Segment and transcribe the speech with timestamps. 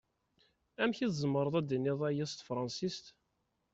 [0.81, 3.05] Amek i tzemreḍ ad d-tiniḍ aya s tefṛansist?